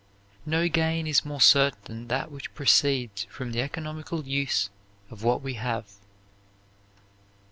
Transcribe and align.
"No 0.47 0.67
gain 0.67 1.05
is 1.05 1.25
more 1.25 1.39
certain 1.39 1.77
than 1.83 2.07
that 2.07 2.31
which 2.31 2.51
proceeds 2.55 3.25
from 3.25 3.51
the 3.51 3.61
economical 3.61 4.25
use 4.25 4.71
of 5.11 5.21
what 5.23 5.43
we 5.43 5.53
have." 5.53 5.85